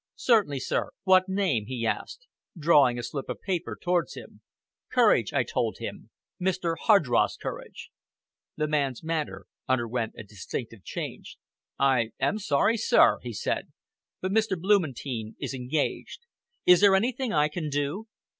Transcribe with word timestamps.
"Certainly, 0.15 0.61
sir, 0.61 0.89
what 1.03 1.29
name?" 1.29 1.65
he 1.67 1.85
asked; 1.85 2.25
drawing 2.57 2.97
a 2.97 3.03
slip 3.03 3.29
of 3.29 3.39
paper 3.39 3.77
towards 3.79 4.15
him. 4.15 4.41
"Courage" 4.91 5.31
I 5.31 5.43
told 5.43 5.77
him, 5.77 6.09
"Mr. 6.41 6.73
Hardross 6.85 7.37
Courage!" 7.37 7.91
The 8.57 8.67
man's 8.67 9.03
manner 9.03 9.45
underwent 9.67 10.15
a 10.17 10.23
distinct 10.23 10.73
change. 10.85 11.37
"I 11.77 12.13
am 12.19 12.39
sorry, 12.39 12.77
sir," 12.77 13.19
he 13.21 13.31
said, 13.31 13.71
"but 14.21 14.31
Mr. 14.31 14.59
Blumentein 14.59 15.35
is 15.39 15.53
engaged. 15.53 16.25
Is 16.65 16.81
there 16.81 16.95
anything 16.95 17.31
I 17.31 17.47
can 17.47 17.69
do?" 17.69 18.07